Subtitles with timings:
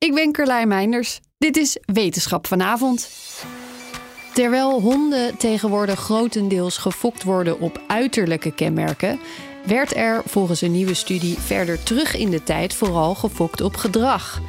[0.00, 1.20] Ik ben Carlijn Meinders.
[1.38, 3.10] Dit is Wetenschap vanavond.
[4.34, 9.20] Terwijl honden tegenwoordig grotendeels gefokt worden op uiterlijke kenmerken,
[9.66, 14.40] werd er volgens een nieuwe studie verder terug in de tijd vooral gefokt op gedrag.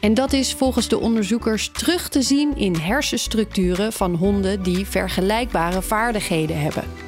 [0.00, 5.82] En dat is volgens de onderzoekers terug te zien in hersenstructuren van honden die vergelijkbare
[5.82, 7.03] vaardigheden hebben.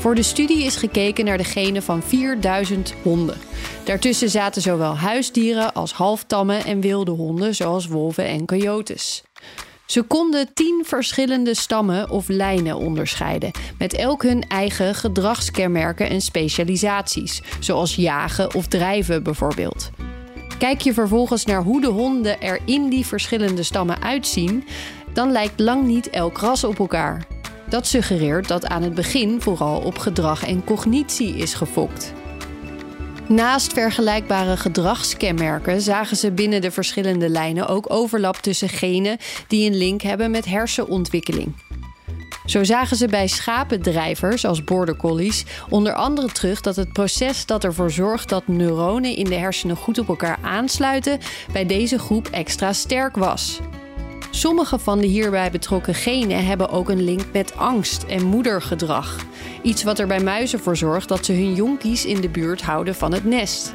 [0.00, 3.36] Voor de studie is gekeken naar de genen van 4000 honden.
[3.84, 9.22] Daartussen zaten zowel huisdieren als halftamme en wilde honden, zoals wolven en coyotes.
[9.86, 17.42] Ze konden tien verschillende stammen of lijnen onderscheiden, met elk hun eigen gedragskenmerken en specialisaties,
[17.58, 19.90] zoals jagen of drijven bijvoorbeeld.
[20.58, 24.64] Kijk je vervolgens naar hoe de honden er in die verschillende stammen uitzien,
[25.12, 27.29] dan lijkt lang niet elk ras op elkaar.
[27.70, 32.12] Dat suggereert dat aan het begin vooral op gedrag en cognitie is gefokt.
[33.28, 39.76] Naast vergelijkbare gedragskenmerken zagen ze binnen de verschillende lijnen ook overlap tussen genen die een
[39.76, 41.54] link hebben met hersenontwikkeling.
[42.44, 47.64] Zo zagen ze bij schapendrijvers als border collies onder andere terug dat het proces dat
[47.64, 51.18] ervoor zorgt dat neuronen in de hersenen goed op elkaar aansluiten,
[51.52, 53.60] bij deze groep extra sterk was.
[54.30, 59.26] Sommige van de hierbij betrokken genen hebben ook een link met angst en moedergedrag.
[59.62, 62.94] Iets wat er bij muizen voor zorgt dat ze hun jonkies in de buurt houden
[62.94, 63.74] van het nest.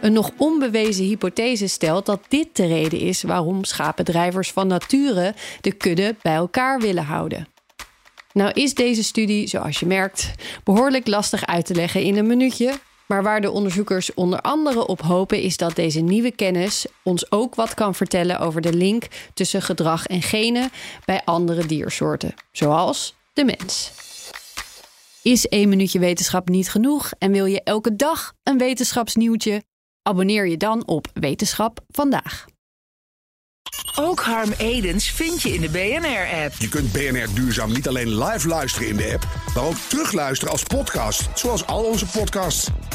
[0.00, 5.72] Een nog onbewezen hypothese stelt dat dit de reden is waarom schapendrijvers van nature de
[5.72, 7.46] kudde bij elkaar willen houden.
[8.32, 10.30] Nou is deze studie, zoals je merkt,
[10.64, 12.72] behoorlijk lastig uit te leggen in een minuutje.
[13.12, 17.54] Maar waar de onderzoekers onder andere op hopen is dat deze nieuwe kennis ons ook
[17.54, 20.70] wat kan vertellen over de link tussen gedrag en genen
[21.04, 23.92] bij andere diersoorten, zoals de mens.
[25.22, 29.62] Is één minuutje wetenschap niet genoeg en wil je elke dag een wetenschapsnieuwtje?
[30.02, 32.44] Abonneer je dan op Wetenschap vandaag.
[33.94, 36.54] Ook Harm Edens vind je in de BNR-app.
[36.58, 40.62] Je kunt BNR Duurzaam niet alleen live luisteren in de app, maar ook terugluisteren als
[40.62, 42.70] podcast, zoals al onze podcasts.